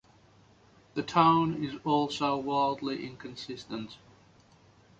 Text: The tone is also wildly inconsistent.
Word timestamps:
The 0.95 1.03
tone 1.03 1.63
is 1.63 1.75
also 1.85 2.35
wildly 2.35 3.05
inconsistent. 3.05 3.99